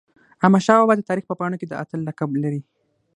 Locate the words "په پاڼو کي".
1.27-1.65